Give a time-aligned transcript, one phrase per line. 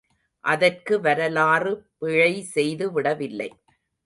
[0.43, 3.49] அதற்கு வரலாறு பிழைசெய்து விடவில்லை.